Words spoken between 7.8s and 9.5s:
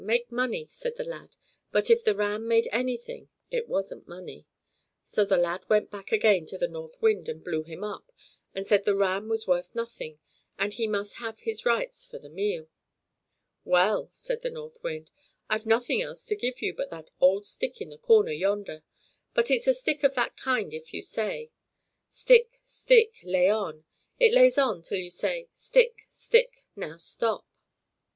up, and said the ram was